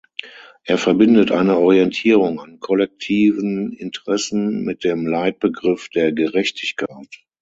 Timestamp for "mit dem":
4.65-5.05